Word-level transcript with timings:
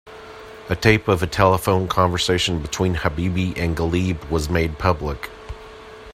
A 0.67 0.75
tape 0.75 1.07
of 1.07 1.21
a 1.21 1.27
telephone 1.27 1.87
conversation 1.87 2.59
between 2.59 2.95
Habibie 2.95 3.55
and 3.55 3.77
Ghalib 3.77 4.31
was 4.31 4.49
made 4.49 4.79
public. 4.79 5.29